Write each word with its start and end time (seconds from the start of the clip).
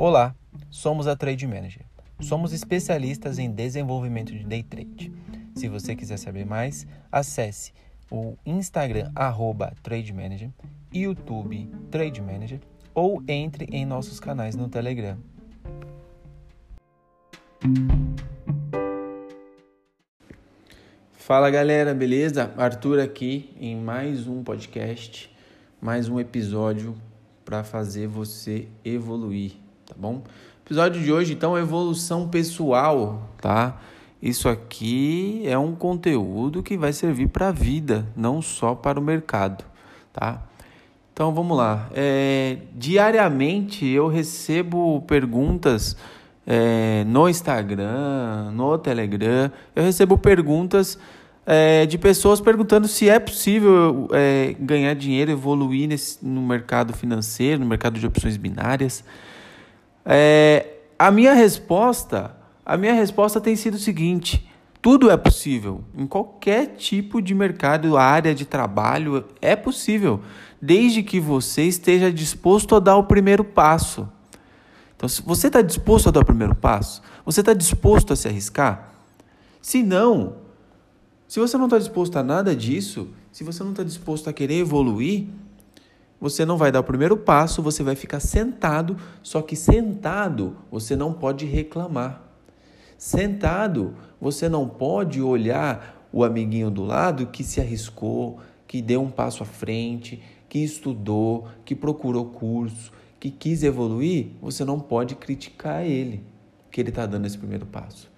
Olá, 0.00 0.32
somos 0.70 1.08
a 1.08 1.16
Trade 1.16 1.44
Manager. 1.44 1.82
Somos 2.20 2.52
especialistas 2.52 3.36
em 3.36 3.50
desenvolvimento 3.50 4.32
de 4.32 4.44
day 4.44 4.62
trade. 4.62 5.12
Se 5.56 5.66
você 5.66 5.96
quiser 5.96 6.18
saber 6.18 6.46
mais, 6.46 6.86
acesse 7.10 7.72
o 8.08 8.36
Instagram 8.46 9.10
arroba 9.12 9.74
Trade 9.82 10.12
Manager, 10.12 10.50
YouTube 10.94 11.68
Trade 11.90 12.22
Manager 12.22 12.60
ou 12.94 13.20
entre 13.26 13.66
em 13.72 13.84
nossos 13.84 14.20
canais 14.20 14.54
no 14.54 14.68
Telegram. 14.68 15.18
Fala 21.10 21.50
galera, 21.50 21.92
beleza? 21.92 22.54
Arthur 22.56 23.00
aqui 23.00 23.52
em 23.60 23.74
mais 23.74 24.28
um 24.28 24.44
podcast, 24.44 25.28
mais 25.80 26.08
um 26.08 26.20
episódio 26.20 26.94
para 27.44 27.64
fazer 27.64 28.06
você 28.06 28.68
evoluir, 28.84 29.56
tá 29.88 29.94
bom? 29.96 30.22
Episódio 30.66 31.02
de 31.02 31.10
hoje 31.10 31.32
então 31.32 31.56
evolução 31.56 32.28
pessoal, 32.28 33.22
tá? 33.40 33.80
Isso 34.20 34.48
aqui 34.48 35.42
é 35.46 35.56
um 35.56 35.74
conteúdo 35.74 36.62
que 36.62 36.76
vai 36.76 36.92
servir 36.92 37.28
para 37.28 37.48
a 37.48 37.52
vida, 37.52 38.06
não 38.14 38.42
só 38.42 38.74
para 38.74 39.00
o 39.00 39.02
mercado, 39.02 39.64
tá? 40.12 40.42
Então 41.12 41.32
vamos 41.32 41.56
lá. 41.56 41.88
É, 41.94 42.58
diariamente 42.74 43.86
eu 43.86 44.08
recebo 44.08 45.00
perguntas 45.02 45.96
é, 46.46 47.02
no 47.06 47.28
Instagram, 47.28 48.50
no 48.52 48.76
Telegram, 48.76 49.50
eu 49.74 49.82
recebo 49.82 50.18
perguntas 50.18 50.98
é, 51.46 51.86
de 51.86 51.96
pessoas 51.96 52.42
perguntando 52.42 52.86
se 52.86 53.08
é 53.08 53.18
possível 53.18 54.06
é, 54.12 54.54
ganhar 54.60 54.92
dinheiro, 54.94 55.30
evoluir 55.30 55.88
nesse, 55.88 56.22
no 56.22 56.42
mercado 56.42 56.92
financeiro, 56.92 57.60
no 57.60 57.66
mercado 57.66 57.98
de 57.98 58.06
opções 58.06 58.36
binárias. 58.36 59.02
É, 60.04 60.78
a 60.98 61.10
minha 61.10 61.34
resposta, 61.34 62.34
a 62.64 62.76
minha 62.76 62.94
resposta 62.94 63.40
tem 63.40 63.54
sido 63.56 63.74
o 63.74 63.78
seguinte: 63.78 64.48
tudo 64.80 65.10
é 65.10 65.16
possível 65.16 65.84
em 65.96 66.06
qualquer 66.06 66.76
tipo 66.76 67.20
de 67.20 67.34
mercado, 67.34 67.96
área 67.96 68.34
de 68.34 68.44
trabalho 68.44 69.24
é 69.40 69.56
possível, 69.56 70.20
desde 70.60 71.02
que 71.02 71.20
você 71.20 71.64
esteja 71.64 72.12
disposto 72.12 72.74
a 72.76 72.80
dar 72.80 72.96
o 72.96 73.04
primeiro 73.04 73.44
passo. 73.44 74.08
Então, 74.96 75.08
se 75.08 75.22
você 75.22 75.46
está 75.46 75.62
disposto 75.62 76.08
a 76.08 76.12
dar 76.12 76.20
o 76.20 76.24
primeiro 76.24 76.54
passo, 76.54 77.02
você 77.24 77.40
está 77.40 77.52
disposto 77.54 78.12
a 78.12 78.16
se 78.16 78.26
arriscar? 78.26 78.92
Se 79.60 79.82
não, 79.82 80.36
se 81.28 81.38
você 81.38 81.56
não 81.56 81.66
está 81.66 81.78
disposto 81.78 82.16
a 82.16 82.22
nada 82.22 82.56
disso, 82.56 83.08
se 83.30 83.44
você 83.44 83.62
não 83.62 83.70
está 83.70 83.84
disposto 83.84 84.30
a 84.30 84.32
querer 84.32 84.58
evoluir, 84.58 85.28
você 86.20 86.44
não 86.44 86.56
vai 86.56 86.72
dar 86.72 86.80
o 86.80 86.84
primeiro 86.84 87.16
passo, 87.16 87.62
você 87.62 87.82
vai 87.82 87.94
ficar 87.94 88.20
sentado, 88.20 88.96
só 89.22 89.40
que 89.40 89.54
sentado 89.54 90.56
você 90.70 90.96
não 90.96 91.12
pode 91.12 91.46
reclamar. 91.46 92.22
Sentado, 92.96 93.94
você 94.20 94.48
não 94.48 94.68
pode 94.68 95.22
olhar 95.22 96.08
o 96.12 96.24
amiguinho 96.24 96.70
do 96.70 96.84
lado 96.84 97.26
que 97.26 97.44
se 97.44 97.60
arriscou, 97.60 98.40
que 98.66 98.82
deu 98.82 99.00
um 99.00 99.10
passo 99.10 99.42
à 99.42 99.46
frente, 99.46 100.20
que 100.48 100.58
estudou, 100.58 101.46
que 101.64 101.74
procurou 101.74 102.26
curso, 102.26 102.92
que 103.20 103.30
quis 103.30 103.62
evoluir, 103.62 104.28
você 104.40 104.64
não 104.64 104.80
pode 104.80 105.14
criticar 105.14 105.84
ele, 105.84 106.22
que 106.70 106.80
ele 106.80 106.88
está 106.88 107.06
dando 107.06 107.26
esse 107.26 107.38
primeiro 107.38 107.66
passo. 107.66 108.10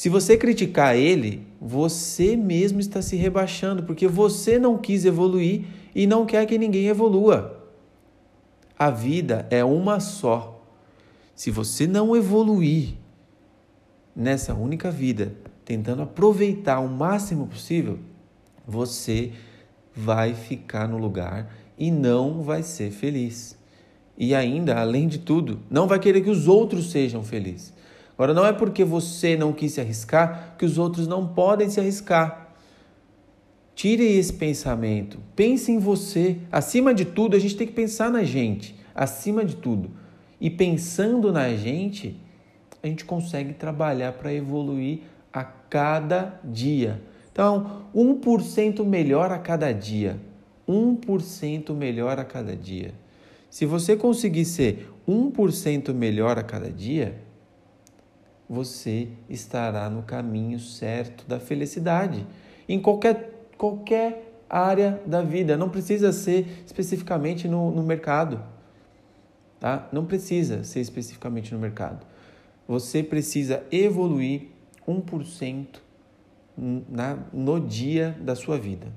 Se 0.00 0.08
você 0.08 0.34
criticar 0.34 0.96
ele, 0.96 1.46
você 1.60 2.34
mesmo 2.34 2.80
está 2.80 3.02
se 3.02 3.16
rebaixando, 3.16 3.82
porque 3.82 4.08
você 4.08 4.58
não 4.58 4.78
quis 4.78 5.04
evoluir 5.04 5.66
e 5.94 6.06
não 6.06 6.24
quer 6.24 6.46
que 6.46 6.56
ninguém 6.56 6.86
evolua. 6.86 7.68
A 8.78 8.88
vida 8.88 9.46
é 9.50 9.62
uma 9.62 10.00
só. 10.00 10.64
Se 11.34 11.50
você 11.50 11.86
não 11.86 12.16
evoluir 12.16 12.94
nessa 14.16 14.54
única 14.54 14.90
vida, 14.90 15.34
tentando 15.66 16.00
aproveitar 16.00 16.80
o 16.80 16.88
máximo 16.88 17.46
possível, 17.46 17.98
você 18.66 19.32
vai 19.94 20.32
ficar 20.32 20.88
no 20.88 20.96
lugar 20.96 21.54
e 21.76 21.90
não 21.90 22.42
vai 22.42 22.62
ser 22.62 22.90
feliz. 22.90 23.54
E 24.16 24.34
ainda, 24.34 24.80
além 24.80 25.06
de 25.06 25.18
tudo, 25.18 25.60
não 25.68 25.86
vai 25.86 25.98
querer 25.98 26.22
que 26.22 26.30
os 26.30 26.48
outros 26.48 26.90
sejam 26.90 27.22
felizes. 27.22 27.78
Agora, 28.20 28.34
não 28.34 28.44
é 28.44 28.52
porque 28.52 28.84
você 28.84 29.34
não 29.34 29.50
quis 29.50 29.72
se 29.72 29.80
arriscar 29.80 30.54
que 30.58 30.66
os 30.66 30.76
outros 30.76 31.08
não 31.08 31.26
podem 31.26 31.70
se 31.70 31.80
arriscar. 31.80 32.52
Tire 33.74 34.04
esse 34.04 34.30
pensamento. 34.30 35.18
Pense 35.34 35.72
em 35.72 35.78
você. 35.78 36.36
Acima 36.52 36.92
de 36.92 37.06
tudo, 37.06 37.34
a 37.34 37.38
gente 37.38 37.56
tem 37.56 37.66
que 37.66 37.72
pensar 37.72 38.10
na 38.10 38.22
gente. 38.22 38.76
Acima 38.94 39.42
de 39.42 39.56
tudo. 39.56 39.92
E 40.38 40.50
pensando 40.50 41.32
na 41.32 41.48
gente, 41.54 42.14
a 42.82 42.86
gente 42.88 43.06
consegue 43.06 43.54
trabalhar 43.54 44.12
para 44.12 44.34
evoluir 44.34 44.98
a 45.32 45.42
cada 45.42 46.38
dia. 46.44 47.00
Então, 47.32 47.84
1% 47.96 48.84
melhor 48.84 49.32
a 49.32 49.38
cada 49.38 49.72
dia. 49.72 50.20
1% 50.68 51.72
melhor 51.72 52.18
a 52.18 52.24
cada 52.26 52.54
dia. 52.54 52.92
Se 53.48 53.64
você 53.64 53.96
conseguir 53.96 54.44
ser 54.44 54.92
1% 55.08 55.94
melhor 55.94 56.38
a 56.38 56.42
cada 56.42 56.70
dia, 56.70 57.29
você 58.50 59.06
estará 59.28 59.88
no 59.88 60.02
caminho 60.02 60.58
certo 60.58 61.24
da 61.28 61.38
felicidade. 61.38 62.26
Em 62.68 62.80
qualquer, 62.80 63.46
qualquer 63.56 64.42
área 64.50 65.00
da 65.06 65.22
vida. 65.22 65.56
Não 65.56 65.68
precisa 65.68 66.12
ser 66.12 66.64
especificamente 66.66 67.46
no, 67.46 67.70
no 67.70 67.84
mercado. 67.84 68.42
Tá? 69.60 69.88
Não 69.92 70.04
precisa 70.04 70.64
ser 70.64 70.80
especificamente 70.80 71.54
no 71.54 71.60
mercado. 71.60 72.04
Você 72.66 73.04
precisa 73.04 73.62
evoluir 73.70 74.48
1% 74.86 75.66
na, 76.58 77.18
no 77.32 77.60
dia 77.60 78.16
da 78.20 78.34
sua 78.34 78.58
vida. 78.58 78.88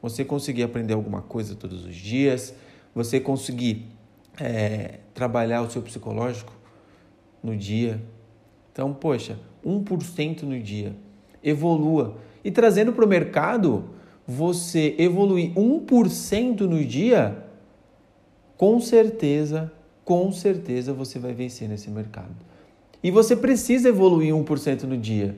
Você 0.00 0.24
conseguir 0.24 0.62
aprender 0.62 0.94
alguma 0.94 1.22
coisa 1.22 1.56
todos 1.56 1.84
os 1.84 1.96
dias, 1.96 2.54
você 2.94 3.18
conseguir 3.18 3.88
é, 4.38 5.00
trabalhar 5.14 5.62
o 5.62 5.70
seu 5.70 5.82
psicológico 5.82 6.52
no 7.42 7.56
dia, 7.56 8.00
então, 8.74 8.92
poxa, 8.92 9.38
1% 9.64 10.42
no 10.42 10.58
dia. 10.58 10.96
Evolua. 11.44 12.16
E 12.44 12.50
trazendo 12.50 12.92
para 12.92 13.04
o 13.04 13.08
mercado, 13.08 13.84
você 14.26 14.96
evoluir 14.98 15.54
1% 15.54 16.62
no 16.62 16.84
dia, 16.84 17.46
com 18.56 18.80
certeza, 18.80 19.72
com 20.04 20.32
certeza 20.32 20.92
você 20.92 21.20
vai 21.20 21.32
vencer 21.32 21.68
nesse 21.68 21.88
mercado. 21.88 22.34
E 23.00 23.12
você 23.12 23.36
precisa 23.36 23.90
evoluir 23.90 24.34
1% 24.34 24.82
no 24.82 24.96
dia. 24.98 25.36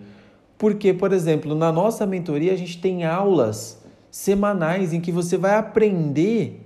Porque, 0.57 0.95
por 0.95 1.13
exemplo, 1.13 1.55
na 1.55 1.71
nossa 1.71 2.07
mentoria 2.07 2.55
a 2.55 2.57
gente 2.57 2.81
tem 2.81 3.05
aulas 3.05 3.83
semanais 4.11 4.95
em 4.95 5.01
que 5.01 5.13
você 5.13 5.37
vai 5.37 5.57
aprender 5.57 6.63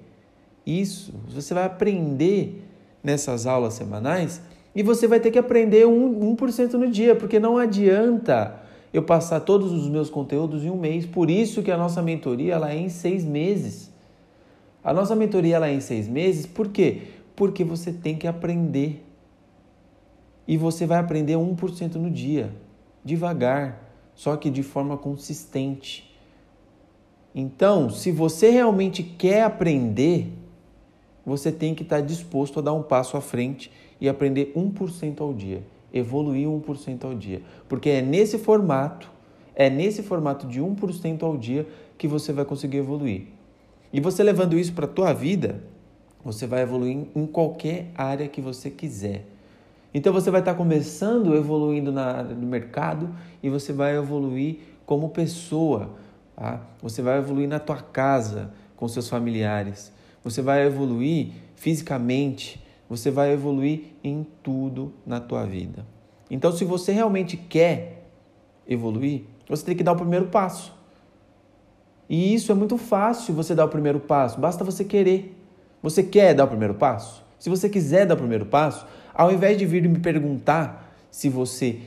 isso, 0.65 1.13
você 1.29 1.53
vai 1.53 1.65
aprender 1.65 2.63
nessas 3.03 3.45
aulas 3.45 3.75
semanais 3.75 4.41
e 4.75 4.83
você 4.83 5.07
vai 5.07 5.19
ter 5.19 5.31
que 5.31 5.39
aprender 5.39 5.85
1%, 5.87 6.75
1 6.75 6.79
no 6.79 6.89
dia, 6.89 7.17
porque 7.17 7.41
não 7.41 7.59
adianta 7.59 8.61
eu 8.93 9.03
passar 9.03 9.41
todos 9.41 9.73
os 9.73 9.89
meus 9.89 10.09
conteúdos 10.09 10.65
em 10.65 10.71
um 10.71 10.77
mês. 10.77 11.07
Por 11.07 11.31
isso 11.31 11.63
que 11.63 11.71
a 11.71 11.77
nossa 11.77 12.01
mentoria 12.03 12.55
ela 12.55 12.73
é 12.73 12.77
em 12.77 12.89
seis 12.89 13.25
meses. 13.25 13.91
A 14.83 14.93
nossa 14.93 15.15
mentoria 15.15 15.57
ela 15.57 15.69
é 15.69 15.75
em 15.75 15.81
seis 15.81 16.09
meses, 16.09 16.47
por 16.47 16.69
quê? 16.69 17.03
Porque 17.37 17.65
você 17.65 17.93
tem 17.93 18.17
que 18.17 18.27
aprender. 18.27 19.05
E 20.47 20.57
você 20.57 20.87
vai 20.87 20.99
aprender 20.99 21.35
1% 21.35 21.95
no 21.97 22.11
dia, 22.11 22.53
devagar, 23.05 23.93
só 24.15 24.37
que 24.37 24.51
de 24.51 24.63
forma 24.63 24.97
consistente. 24.97 26.11
Então, 27.35 27.91
se 27.91 28.11
você 28.11 28.51
realmente 28.51 29.03
quer 29.03 29.45
aprender, 29.45 30.33
você 31.25 31.53
tem 31.53 31.75
que 31.75 31.83
estar 31.83 32.01
disposto 32.01 32.59
a 32.59 32.63
dar 32.63 32.73
um 32.73 32.83
passo 32.83 33.17
à 33.17 33.21
frente 33.21 33.71
e 34.01 34.09
aprender 34.09 34.53
1% 34.57 35.21
ao 35.21 35.35
dia, 35.35 35.63
evoluir 35.93 36.49
1% 36.49 37.05
ao 37.05 37.15
dia. 37.15 37.43
Porque 37.69 37.91
é 37.91 38.03
nesse 38.03 38.39
formato, 38.39 39.11
é 39.55 39.69
nesse 39.69 40.03
formato 40.03 40.47
de 40.47 40.61
1% 40.61 41.23
ao 41.23 41.37
dia 41.37 41.67
que 41.99 42.09
você 42.09 42.33
vai 42.33 42.45
conseguir 42.45 42.79
evoluir. 42.79 43.25
E 43.93 44.01
você 44.01 44.23
levando 44.23 44.59
isso 44.59 44.73
para 44.73 44.87
a 44.87 44.89
tua 44.89 45.13
vida, 45.13 45.61
você 46.25 46.47
vai 46.47 46.63
evoluir 46.63 47.07
em 47.15 47.27
qualquer 47.27 47.91
área 47.95 48.29
que 48.29 48.41
você 48.41 48.71
quiser. 48.71 49.27
Então 49.93 50.13
você 50.13 50.31
vai 50.31 50.41
estar 50.41 50.55
começando 50.55 51.35
evoluindo 51.35 51.91
na 51.91 52.05
área 52.05 52.35
do 52.35 52.47
mercado 52.47 53.11
e 53.43 53.51
você 53.51 53.73
vai 53.73 53.97
evoluir 53.97 54.59
como 54.87 55.09
pessoa. 55.09 55.91
Tá? 56.37 56.61
Você 56.81 57.03
vai 57.03 57.19
evoluir 57.19 57.49
na 57.49 57.59
tua 57.59 57.77
casa, 57.77 58.53
com 58.77 58.89
seus 58.89 59.09
familiares. 59.09 59.93
Você 60.25 60.41
vai 60.41 60.67
evoluir 60.67 61.33
fisicamente, 61.55 62.65
você 62.91 63.09
vai 63.09 63.33
evoluir 63.33 63.93
em 64.03 64.27
tudo 64.43 64.93
na 65.07 65.21
tua 65.21 65.47
vida. 65.47 65.87
Então, 66.29 66.51
se 66.51 66.65
você 66.65 66.91
realmente 66.91 67.37
quer 67.37 68.03
evoluir, 68.67 69.23
você 69.49 69.65
tem 69.65 69.77
que 69.77 69.85
dar 69.85 69.93
o 69.93 69.97
primeiro 69.97 70.27
passo. 70.27 70.75
E 72.09 72.35
isso 72.35 72.51
é 72.51 72.55
muito 72.55 72.77
fácil 72.77 73.33
você 73.33 73.55
dar 73.55 73.65
o 73.65 73.69
primeiro 73.69 74.01
passo, 74.01 74.41
basta 74.41 74.65
você 74.65 74.85
querer. 74.85 75.37
Você 75.81 76.03
quer 76.03 76.35
dar 76.35 76.45
o 76.45 76.49
primeiro 76.49 76.75
passo? 76.75 77.25
Se 77.39 77.49
você 77.49 77.69
quiser 77.69 78.07
dar 78.07 78.15
o 78.15 78.19
primeiro 78.19 78.45
passo, 78.45 78.85
ao 79.15 79.33
invés 79.33 79.57
de 79.57 79.65
vir 79.65 79.89
me 79.89 80.01
perguntar 80.01 80.93
se 81.11 81.29
você 81.29 81.81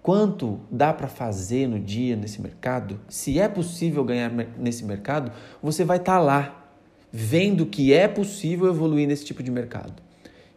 quanto 0.00 0.60
dá 0.70 0.92
para 0.94 1.08
fazer 1.08 1.66
no 1.66 1.78
dia 1.78 2.16
nesse 2.16 2.40
mercado, 2.40 3.00
se 3.08 3.38
é 3.38 3.48
possível 3.48 4.04
ganhar 4.04 4.30
nesse 4.56 4.84
mercado, 4.84 5.32
você 5.60 5.84
vai 5.84 5.98
estar 5.98 6.14
tá 6.14 6.20
lá 6.20 6.57
vendo 7.12 7.66
que 7.66 7.92
é 7.92 8.06
possível 8.06 8.68
evoluir 8.68 9.06
nesse 9.06 9.24
tipo 9.24 9.42
de 9.42 9.50
mercado. 9.50 10.02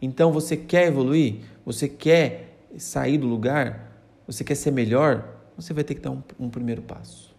Então 0.02 0.32
você 0.32 0.58
quer 0.58 0.88
evoluir? 0.88 1.42
Você 1.66 1.88
quer 1.88 2.58
sair 2.78 3.18
do 3.18 3.28
lugar? 3.28 4.04
Você 4.28 4.44
quer 4.44 4.56
ser 4.56 4.72
melhor? 4.72 5.38
Você 5.56 5.74
vai 5.74 5.84
ter 5.84 5.96
que 5.96 6.02
dar 6.02 6.12
um, 6.12 6.24
um 6.40 6.50
primeiro 6.50 6.82
passo. 6.82 7.36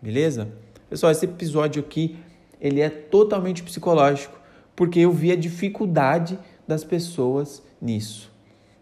Beleza? 0.00 0.48
Pessoal, 0.88 1.10
esse 1.10 1.24
episódio 1.24 1.82
aqui 1.82 2.16
ele 2.60 2.80
é 2.80 2.88
totalmente 2.88 3.62
psicológico, 3.62 4.38
porque 4.74 5.00
eu 5.00 5.12
vi 5.12 5.32
a 5.32 5.36
dificuldade 5.36 6.38
das 6.66 6.84
pessoas 6.84 7.62
nisso, 7.80 8.30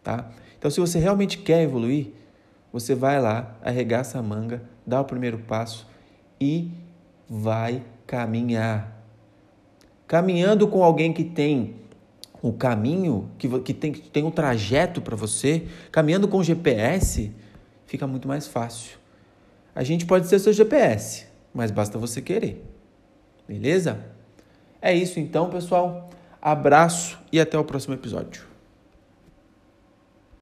tá? 0.02 0.30
Então, 0.58 0.70
se 0.70 0.80
você 0.80 0.98
realmente 0.98 1.38
quer 1.38 1.62
evoluir, 1.62 2.12
você 2.72 2.94
vai 2.94 3.20
lá, 3.20 3.56
arregaça 3.62 4.18
a 4.18 4.22
manga, 4.22 4.62
dá 4.86 5.00
o 5.00 5.04
primeiro 5.04 5.38
passo 5.38 5.86
e 6.40 6.70
vai 7.28 7.82
caminhar. 8.06 8.93
Caminhando 10.14 10.68
com 10.68 10.84
alguém 10.84 11.12
que 11.12 11.24
tem 11.24 11.74
o 12.40 12.52
caminho, 12.52 13.28
que, 13.36 13.48
que 13.58 13.74
tem, 13.74 13.90
tem 13.90 14.22
um 14.22 14.30
trajeto 14.30 15.02
para 15.02 15.16
você, 15.16 15.64
caminhando 15.90 16.28
com 16.28 16.40
GPS, 16.40 17.32
fica 17.84 18.06
muito 18.06 18.28
mais 18.28 18.46
fácil. 18.46 18.96
A 19.74 19.82
gente 19.82 20.06
pode 20.06 20.28
ser 20.28 20.38
seu 20.38 20.52
GPS, 20.52 21.26
mas 21.52 21.72
basta 21.72 21.98
você 21.98 22.22
querer. 22.22 22.64
Beleza? 23.48 24.04
É 24.80 24.94
isso 24.94 25.18
então, 25.18 25.50
pessoal. 25.50 26.08
Abraço 26.40 27.18
e 27.32 27.40
até 27.40 27.58
o 27.58 27.64
próximo 27.64 27.94
episódio. 27.94 28.53